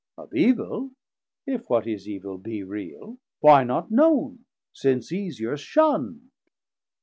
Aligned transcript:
of 0.17 0.33
evil, 0.33 0.89
if 1.45 1.69
what 1.69 1.85
is 1.85 2.07
evil 2.09 2.39
Be 2.39 2.63
real, 2.63 3.19
why 3.39 3.63
not 3.63 3.91
known, 3.91 4.45
since 4.73 5.11
easier 5.11 5.55
shunnd? 5.55 6.21